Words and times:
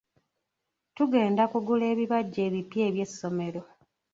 Tugenda 0.95 1.43
kugula 1.51 1.85
ebibajje 1.93 2.39
ebipya 2.47 2.81
eby'essomero. 2.89 3.61